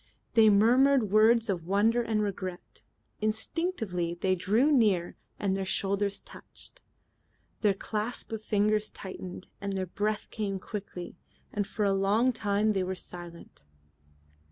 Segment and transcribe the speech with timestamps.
[0.33, 2.81] They murmured words of wonder and regret.
[3.21, 6.81] Instinctively they drew near and their shoulders touched.
[7.59, 11.17] Their clasp of fingers tightened and their breath came quickly,
[11.53, 13.63] and for a long time they were silent.